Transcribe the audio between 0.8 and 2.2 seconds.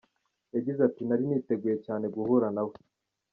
ati “Nari niteguye cyane